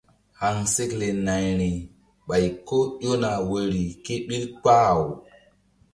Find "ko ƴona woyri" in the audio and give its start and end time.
2.67-3.83